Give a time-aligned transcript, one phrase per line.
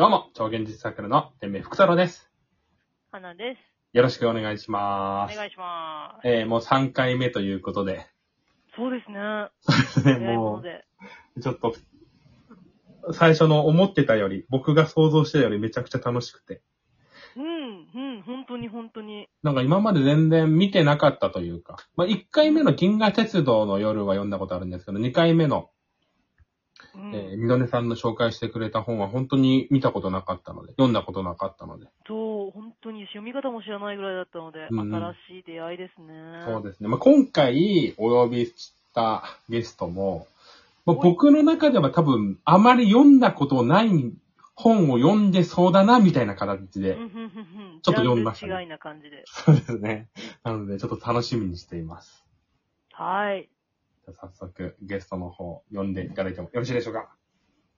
[0.00, 2.30] どうも、超現実サークルの天命福太郎です。
[3.12, 3.60] 花です。
[3.92, 5.34] よろしくお願いします。
[5.34, 6.26] お願いします。
[6.26, 8.06] えー、もう3回目ということで、
[8.74, 9.18] そうですね。
[9.18, 9.50] ね、
[10.02, 10.86] 早いももので。
[11.36, 11.74] う、ちょっと、
[13.12, 16.62] 最初の思ってたより、僕が想像してたよりめちゃくちゃ楽しくて。
[17.36, 17.44] うん、
[17.94, 19.28] うん、本当に本当に。
[19.42, 25.68] なんか今まで全然見てなかったというか、まあ、1回目の銀河鉄道の夜は読んだことあるんですけど、2回目の、
[26.94, 27.14] うん。
[27.14, 36.14] えー、みのねさんの紹介してくれた本は本当に見たことなかったので、読んだことなかったので、そう、本当に読み方も知らないぐらいだったので、うん新しい出会いですね。
[36.46, 36.88] そうですね。
[36.88, 40.26] まあ、今回お呼びしたゲストも、
[40.86, 43.90] まあ、はい僕の中では多分あまり読んだことない
[44.60, 46.96] 本を読んでそうだな、みたいな形で。
[47.82, 49.24] ちょっと読みましたね違いな感じで。
[49.26, 50.08] そうですね。
[50.44, 52.24] なので、ちょっと楽しみにしています。
[52.92, 53.48] はい。
[54.14, 57.14] 早速、ゲストの方、読んでいただいてもよろしいでしょうか？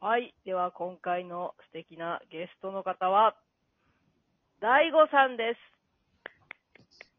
[0.00, 0.34] はい。
[0.44, 3.36] では、今回の素敵なゲストの方は、
[4.60, 5.58] 大悟さんです。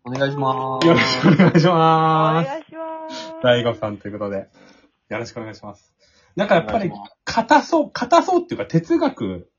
[0.06, 2.48] お願いしまよろしくお願いしおます。
[2.50, 3.34] 願いします。
[3.42, 4.50] 大悟さんということで、
[5.10, 5.96] よろしくお願いします。
[6.36, 6.92] なんかやっぱり
[7.24, 9.50] 硬そう、硬そうっていうか哲学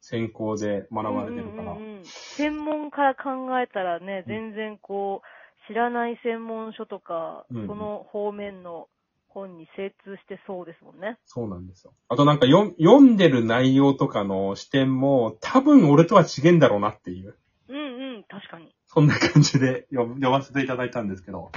[0.00, 1.78] 専攻で学ばれてるからうん。
[1.78, 5.26] うんうん専門から考えたらね、全然こう、
[5.68, 8.88] 知らない専門書とか、うんうんその方面の
[9.28, 11.18] 本に精通してそうですもんね。
[11.26, 11.92] そうなんですよ。
[12.08, 17.36] あとなんかよ読んでる内容とかの視点も多分俺とは違えんだろうなっていう、
[17.68, 18.74] うんうん、確かに。
[18.86, 21.50] そんな感じで読読ませていただいたんですけど。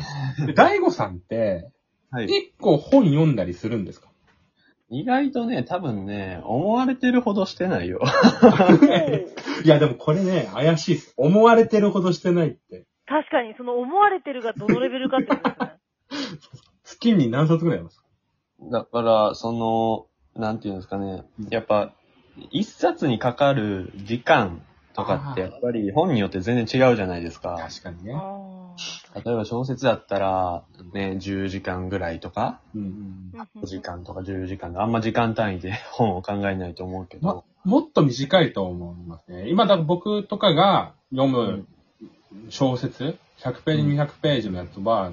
[0.46, 1.70] で大悟さんって
[2.12, 2.28] はい。
[2.28, 4.10] 結構本読んだりするんですか？
[4.90, 8.02] 意外とね、多分ね、思われてるほどしてないよ。
[9.64, 11.14] いやでもこれね、怪しいです。
[11.16, 12.88] 思われてるほどしてないって。
[13.10, 15.72] 確かに、その思われてるがどのレベルかってことですね。
[16.84, 18.00] 月に何冊ぐらいあります？
[18.00, 18.06] か
[18.72, 21.24] だから、その、なんていうんですかね。
[21.50, 21.94] やっぱ、
[22.52, 24.62] 一冊にかかる時間
[24.94, 27.58] とかって、あーやっぱり本によって全然違うじゃないですか。
[27.60, 28.14] 確かにね。
[28.16, 28.46] あ
[29.26, 39.50] 例えば小説だったら、ね、10時間ぐらいとか、うんうんー5時間とか10時間で、あんま時間単位で 本を考えないと思うけまど、もっと短いと思いますね。
[39.50, 41.66] 今だから僕とかが読む
[42.50, 45.12] 小説、100ページ、うん200ページのやつは、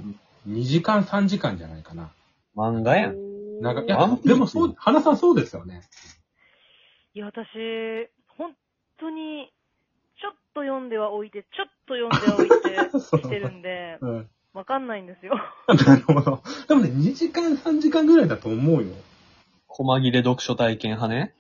[0.49, 2.11] 2時間、3時間じゃないかな。
[2.57, 3.61] 漫画やん。
[3.61, 5.83] なんか、いいやでもそう、花さんそうですよね。
[7.15, 7.47] いや、私、
[8.37, 8.55] 本
[8.99, 9.51] 当に、
[10.21, 14.31] ちょっと読んでは置いて、ちょっと読んでは置いて、 してるんで、うん。
[14.53, 15.35] わかんないんですよ。
[15.69, 16.43] なるほど。
[16.69, 18.95] でもね、2時間、3時間ぐらいだと思うよ。
[19.67, 21.35] 細切れ読書体験派ね。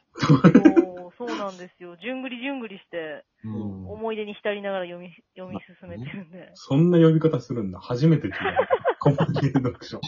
[1.46, 1.96] なんですよ。
[1.96, 6.50] じゅんぐりじゅんぐりして、うん思い出に浸りながら読み、読み進めてるんで。
[6.54, 7.78] そんな呼び方するんだ。
[7.78, 8.38] 初めて聞いた。
[8.98, 9.98] コンパニー読書。
[9.98, 10.00] い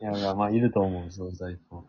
[0.00, 1.84] やいや、まあ、いると思う、そういうタイプも。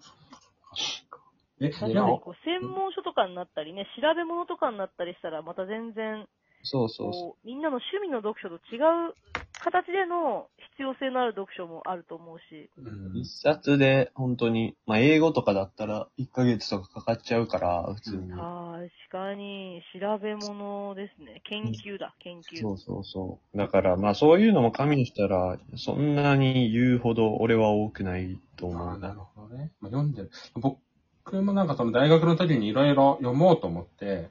[1.62, 6.28] え、確かにでも、こう、専門書とかになったりね、調べ物とかになったりしたら、また全然、
[6.64, 9.16] そうそうそこう、みんなの趣味の読書と違う
[9.60, 12.70] 形での必要性のある読書もあると思うし。
[12.78, 13.20] うんう。
[13.20, 18.32] 一冊で、本当に、まあ、英語とかだったら、1ヶ月とかかかっちゃうから、普通に。
[18.32, 18.40] うん
[18.80, 21.42] 確かに、調べ物ですね。
[21.44, 22.62] 研究だ、研究。
[22.62, 23.58] そうそうそう。
[23.58, 28.94] だから、まあ、そういうのも加味したら、そんなに言うほど俺は多くないと思うな。
[28.94, 29.72] あーなるほどね。
[29.82, 30.32] まあ、読んでる。
[30.56, 34.30] 僕もなんかその大学の時にいろいろ読もうと思って、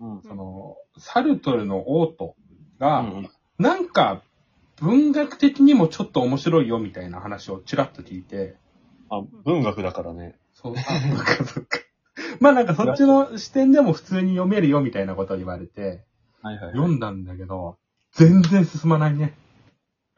[0.00, 0.22] うん。
[0.22, 2.34] その、サルトルのオート
[2.80, 4.23] が、うんなんか、
[4.80, 8.56] 文学的にもちょっと面白いよみたいな話をちらっと聞いて、
[9.10, 10.36] あ、文学だからね。
[10.52, 10.82] そう、あ、
[11.44, 11.78] そっか。
[12.40, 16.04] まあなんかそっちの視点でも普通に読めるよみたいなことを言われて、
[16.42, 17.78] はいはい、読んだんだけど、
[18.12, 19.34] 全然進まないね。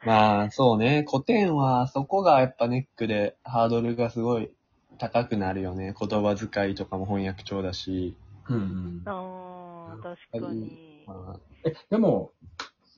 [0.05, 1.05] まあ、そうね。
[1.09, 4.51] 古典は、そこがやっぱネックで、ハードルがすごい
[4.99, 5.93] 高くなるよね。
[5.99, 8.15] 言葉遣いとかも翻訳帳だし。
[8.47, 9.01] うんうん。
[9.05, 11.03] ああ、確かに。
[11.07, 12.31] まあ、え、でも、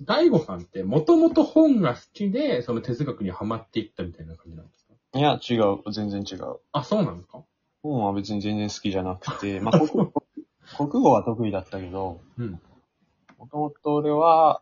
[0.02, 4.94] 大悟さんってもともと本が好きで、その哲学にはまっていったみたいな感じなんですか？
[5.20, 5.56] いや、違
[5.88, 5.92] う。
[5.92, 6.58] 全然違う。
[6.72, 7.44] あ、そうなんですか？
[7.84, 10.14] 本は別に全然好きじゃなくて、 まあ、国語
[10.78, 12.62] 国語は得意だったけど、うん。
[13.38, 14.62] もともと俺は、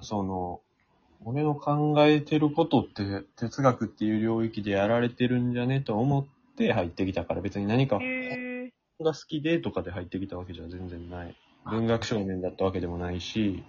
[0.00, 0.60] その、
[1.24, 8.70] 俺の考えてることって哲学っていう領域でやられてるんじゃねと思って入ってきたから別に何かへ
[9.00, 9.02] え。
[9.02, 11.34] が好きでとかで入ってきたわけじゃ全然ない。
[11.66, 13.64] 文学少年だったわけでもないし、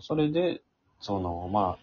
[0.00, 0.62] それで、
[1.00, 1.78] その、まあ、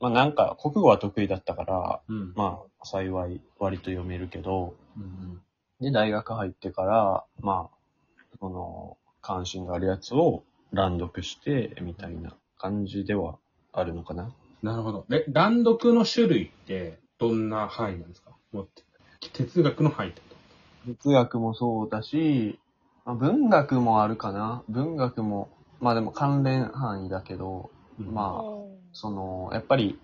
[0.00, 2.32] まあなんか国語は得意だったから、うん。
[2.34, 5.40] まあ幸い割と読めるけど、うん
[5.80, 10.42] で、大学入ってから、まあ、その、関心があるやつを
[10.72, 13.36] 乱読して、みたいな感じでは
[13.72, 14.32] あるのかな。
[14.62, 15.04] なるほど。
[15.10, 18.30] で、乱読の種類ってどんな範囲なんですか？
[18.52, 18.68] もう
[19.34, 20.36] 哲学の範囲ってこ
[20.86, 22.58] 哲学もそうだし、
[23.04, 24.62] まあ文学もあるかな。
[24.70, 25.50] 文学も、
[25.80, 28.42] まあでも関連範囲だけど、まあ、
[28.92, 29.98] その、やっぱり、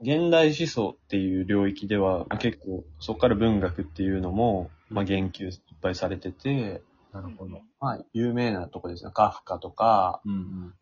[0.00, 5.52] 現代思想っていう領域では、まあ結構、そこから文学っていうのも、まあ言及いっ
[5.82, 6.82] ぱいされてて、
[7.12, 7.60] なるほど。
[7.80, 9.10] まあ有名なとこですね。
[9.12, 10.74] カフカとか、うんうん。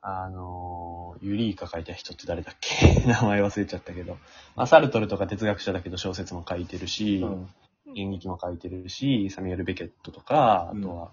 [0.00, 3.00] あのーユリーカ書いた人って誰だっけ？
[3.08, 4.18] 名前忘れちゃったけど。
[4.56, 7.48] まあサルトルとか哲学者だけど小説も書いてるし、うん
[7.96, 11.10] 演劇も書いてるし、サミュエル・ベケットとか、うんあとは、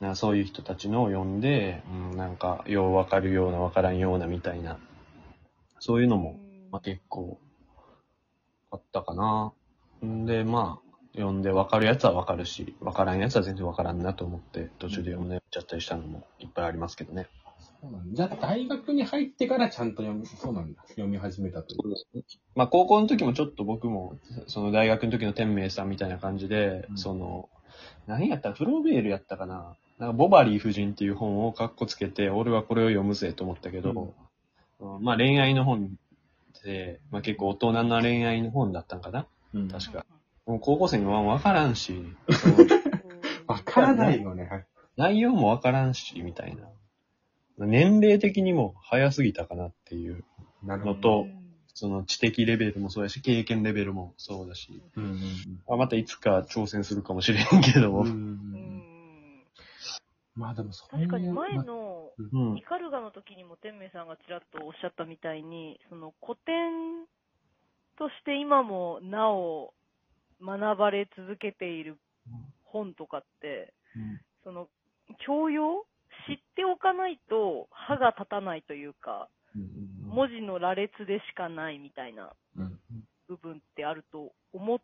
[0.00, 4.78] なんかそういう人たちのを読んで、うん、なんか、ようわかるようなわからんようなみたいな、
[5.78, 6.38] そういうのも、
[6.70, 7.38] まあ、結構、
[8.70, 9.52] あったかな。
[10.04, 17.26] んで、まあ、読んでわかるやつはわかるし、わからんやつは全然わからんなと思って、途中で読んでちゃったりしたのもいっぱいありますけどね。
[17.86, 18.16] そうなんだ。
[18.16, 20.82] じゃあ、大学に入ってからちゃんと読み、そうなんだ。
[20.88, 22.24] 読み始めたという。
[22.54, 27.48] まあ、高校の時もちょっと僕も、その大学の時の天明さんみたいな感じで、うんその、
[28.06, 35.96] 何やったらフローベールやったかななんかボバリー夫人っていう本をカッコつけて、俺はこれを読むぜと思ったけど、うんまあ恋愛の本
[36.62, 40.04] で、まあ結構大人な恋愛の本だったんかなうん確か。
[40.44, 42.04] もう高校生にはわからんし、
[43.48, 44.66] わからないよね。
[44.96, 46.68] 内容もわからんし、みたいな。
[47.58, 50.24] 年齢的にも早すぎたかなっていう、
[50.62, 50.94] なるほど。
[50.94, 51.26] のと
[51.74, 55.20] その知的レベルもそうやし、経験レベルもそうだし、うんうん
[55.68, 58.06] あまたいつか挑戦するかもしれんけど、うん。
[58.06, 58.12] ううん。
[58.12, 58.78] うん。
[58.78, 59.44] ん
[60.34, 61.08] まあでもそういう。
[61.08, 62.56] 確かに前まあのうん。
[62.56, 67.04] イカルガの時にも天明さんがちらっとおっしゃったみたいに、その古典
[67.98, 69.74] として今もなお
[70.40, 71.98] 学ばれ続けている
[72.64, 73.74] 本とかって、
[74.44, 74.68] その
[75.18, 75.84] 教養
[76.26, 79.28] 知っておかないと歯が立たないというか、
[80.02, 82.78] 文字の羅列でしかないみたいなうん
[83.28, 84.80] 部分ってあると思う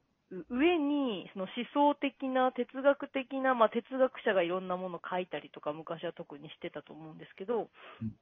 [0.49, 7.69] 上に、その思想的な、哲学的な、まあ哲学者がいろんなものを書いたりとか昔は特にしてたと思うんですけど、
[8.01, 8.17] うん。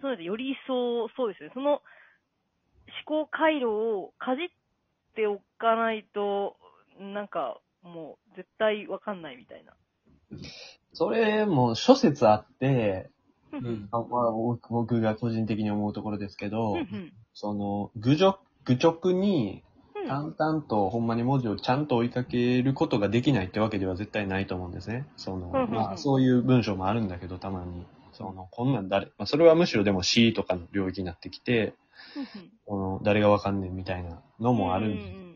[0.00, 1.82] そうでより一層、そうですね、その
[3.08, 4.48] 思考回路をかじっ
[5.14, 6.56] ておかないと、
[7.00, 9.74] なんかもう絶対わかんないみたいな。
[10.92, 13.10] それも諸説あって、
[13.52, 13.88] うん。
[13.90, 19.62] あまあ、僕僕が個人的に思うところですけどうん、うんその、愚直、愚直に
[19.94, 25.06] うん淡々とほんまに文字をちゃんと追いかけることができないってわけでは絶対ないと思うんですね。
[25.16, 27.86] その、うんうんまあ、そういう文章もあるんだけど、たまに。
[28.12, 31.74] その、こんなん誰、まあ、それはむしろでも詩とかの領域になってきて、
[32.66, 35.27] この誰がわかんねんみたいなのもあるんで、うん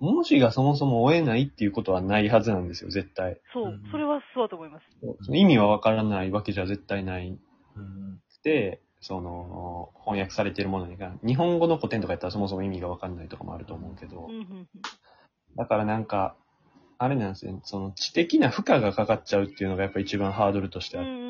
[0.00, 3.40] 文字がそもそも追えないっていうことはないはずなんですよ、絶対。
[3.52, 4.86] そううん、それはそうだと思います。
[5.22, 7.38] その意味はわからないわけじゃ絶対ない
[7.76, 14.68] うんで、その、翻訳されているものが、日本語の古典とかやったらそもそも意味がわかんないとかもあると思うけどうん、うん
[15.56, 16.36] だからなんか、
[16.98, 21.26] あれなんですよ、その知的な負荷がかかっちゃうっていうのがやっぱ一番ハードルとしてあって、うんうんう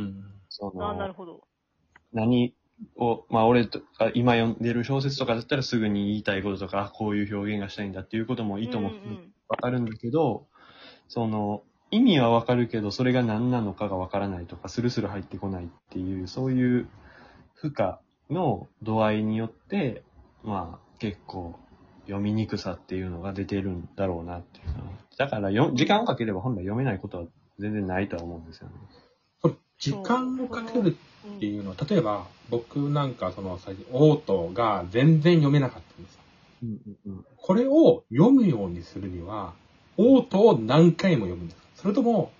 [0.00, 0.24] ん。
[0.48, 1.44] そああ、なるの、ほど。
[2.12, 2.54] 何
[2.96, 10.46] を、まあ俺とか今読んでる小説とかだったらすぐに言いたいこととか、あこういう表現がしたいんだっていうことも意図もうんうんわかるんだけど、
[11.08, 16.88] その、意味はわかるけど、それが何なのかがわからないとか、スルスル入ってこないっていう、そういう
[17.54, 17.94] 負荷
[18.32, 20.04] の度合いによって、
[20.44, 21.58] まあ、結構、
[22.06, 24.82] 読みにくさっていうのが出てるんだろうなっていうか
[25.16, 27.24] だからよ、時間をかければ本来読めないことは
[27.58, 28.74] 全然ないとは思うんですよね。
[29.78, 30.96] 時間をかけるうん
[31.26, 36.20] っていうのは、例えば、僕なんかその、最近、オートが全然読めなかったんですよ。
[36.62, 37.24] うんうんうん。
[37.36, 39.54] これを読むようにするには、
[39.96, 42.32] オートを何回も読むんですかそれとも、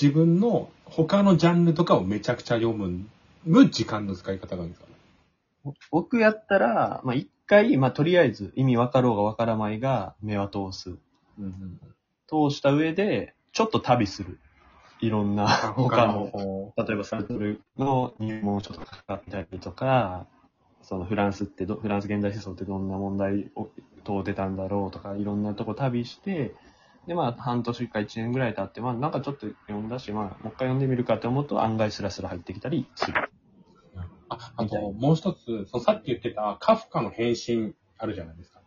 [0.00, 3.06] 自分の他のジャンルとかをめちゃくちゃ読む、
[3.44, 4.86] む時間の使い方がいいんですか
[5.64, 10.90] ね僕やったら、まあ一回、まあとりあえず意味わかろうがわからないが目は通す。
[11.38, 11.80] うん。
[12.26, 14.38] 通した上で、ちょっと旅する。
[15.00, 20.26] いろんな他の方例えばサルトルの入門書とか買ったりとか、
[20.82, 23.68] そのフランスってど、フランス現代思想ってどんな問題を
[24.04, 26.54] 問うてたんだろうとか、いろんなとこ旅して、
[27.06, 33.30] で、まあ、半年か一年ぐらい経って、まあ、なんかちょっと読んだし、まあ、もう一回読んでみるかと思うと、案外スラスラ入ってきたりする。
[34.28, 38.57] あ、あと、もう一つ、そのさっき言ってたカフカの変身あるじゃないですか。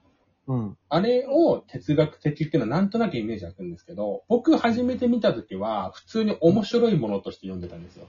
[0.52, 0.78] うん。
[0.90, 8.06] あれを哲学的っていうのはなんとなくイメージ湧くんですけど、僕初めて見た時は普通に面白いものとして読んでたんですよ。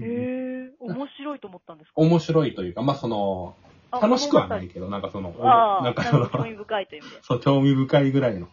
[0.00, 1.92] へえ、面白いと思ったんですか？
[1.96, 3.54] 面白いというか、まあその、
[3.90, 7.16] あ楽しくはないけど、なんかその、ああ、なんかそのなんか、興味深いという意味で。
[7.26, 8.48] そう、興味深いぐらいの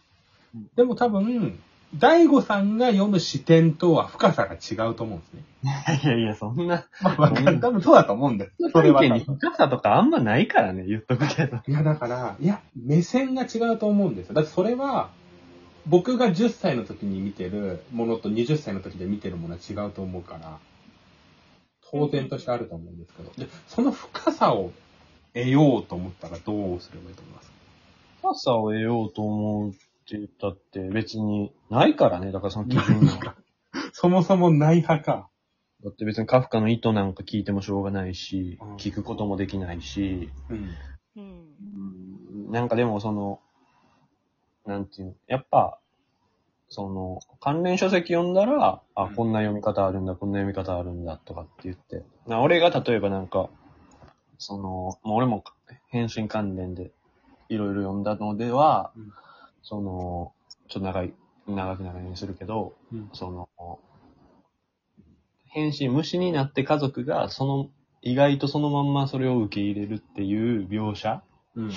[0.56, 0.68] うん。
[0.76, 1.60] でも多分、
[1.96, 5.44] 大悟さんが読む視点とは深さが違うと思うんですね。
[6.04, 7.60] いやいや、そんな、まあ、わかる。
[7.60, 8.52] 多分そうだと思うんだよ。
[8.72, 9.38] それはに分。
[9.38, 11.58] 深さとかあんまないからね、言っとくけど。
[11.68, 14.36] いや、だから、いや、目線が違うと思うんですよ。
[14.36, 15.10] だってそれは、
[15.88, 20.60] 僕が10歳の時に見てるものと20歳の時で見てるものは違うと思うから、
[21.92, 24.72] 当然としてあると思うんですけど、で、その深さを
[25.34, 27.54] 得ようと思ったらどうすればいいと思いますか？
[28.22, 29.74] 深さを得ようと思う
[30.10, 32.32] って言ったって別にないからね。
[32.32, 33.36] だからその基準が。
[33.94, 35.30] そもそもない派か。
[35.84, 40.70] だって別にカフカの意図なんか聞いてもしょうがないしうん、聞くこともできないし、うん。
[41.16, 41.48] うん。
[42.46, 43.40] うんなんかでもその、
[44.66, 45.80] なんていうの、やっぱ、
[46.70, 52.04] その、関連書籍読んだら、あ、うんこんな読み方あるんだ、こんな読み方あるんだ、とかって言って。
[52.28, 53.50] な俺が例えばなんか、
[54.40, 55.44] その、もう俺も
[55.90, 56.92] 返信関連で
[57.50, 59.14] いろいろ読んだのでは、うん
[59.64, 60.34] その、
[60.68, 61.14] ちょっと長い、
[61.48, 63.10] 長く長いにするけど、うん。
[63.14, 63.50] その、
[65.48, 67.70] 変身、虫になって家族が、その、
[68.02, 71.24] 意外とそのまんまそれを受け入れるっていう描写
[71.56, 71.66] うん。
[71.66, 71.72] うん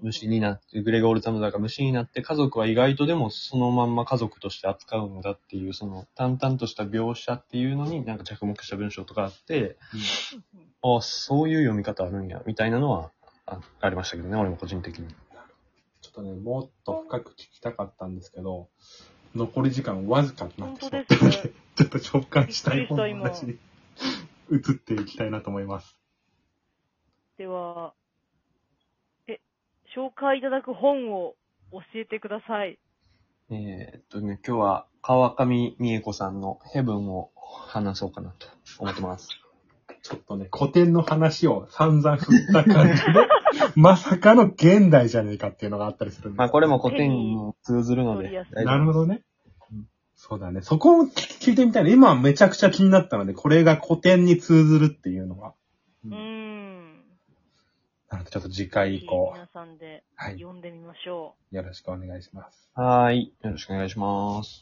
[0.00, 9.76] 虫になって、グレゴール・タムザーが虫になって、家族は意外とでもそのまんま家族として扱うんだっていう、その淡々とした描写っていうのになんか着目した文章とかあって、
[10.82, 13.10] ああ、そういう読み方あるんや、みたいなのは
[13.44, 15.08] あありましたけどね、俺も個人的に。
[16.12, 18.68] っとね、もっと深く聞きたかったんですけど、
[19.34, 21.36] 残り時間わずかになってしまったので、
[21.74, 23.58] ちょっと紹介したい本の話に
[24.50, 25.98] 移っていきたいなと思います。
[27.38, 27.94] では、
[29.26, 29.40] え、
[29.96, 31.34] 紹介いただく本を
[31.72, 32.78] 教えてください。
[33.50, 38.46] えーっとね、今日は川上美恵子さんのヘブンを話そうかなと
[38.78, 39.41] 思ってます。
[40.02, 43.28] ちょっとね、古典の話を散々振った感じで、
[43.76, 49.22] まさかの現代じゃねえかっていうのがあったりするんでまあこれも古典に通ずるのでなるほどね
[49.70, 49.86] うん。
[50.16, 50.60] そうだね。
[50.62, 51.92] そこを聞聞いてみたいね。
[51.92, 55.54] 今はめちゃくちゃ気になったので、これが古典に通ずるっていうのは。
[56.04, 56.72] うーん。
[58.10, 60.34] なのでちょっと次回以降、皆さんではい。
[60.34, 61.56] 読んでみましょう。
[61.56, 62.70] よろしくお願いします。
[62.74, 63.32] はーい。
[63.42, 64.50] よろしくお願いします。